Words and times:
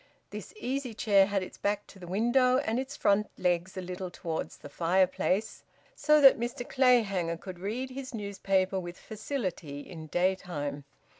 This 0.31 0.51
easy 0.59 0.95
chair 0.95 1.27
had 1.27 1.43
its 1.43 1.59
back 1.59 1.85
to 1.85 1.99
the 1.99 2.07
window 2.07 2.57
and 2.57 2.79
its 2.79 2.95
front 2.97 3.29
legs 3.37 3.77
a 3.77 3.81
little 3.81 4.09
towards 4.09 4.57
the 4.57 4.67
fireplace, 4.67 5.61
so 5.95 6.19
that 6.21 6.39
Mr 6.39 6.67
Clayhanger 6.67 7.37
could 7.37 7.59
read 7.59 7.91
his 7.91 8.11
newspaper 8.11 8.79
with 8.79 8.97
facility 8.97 9.81
in 9.81 10.07
daytime. 10.07 10.85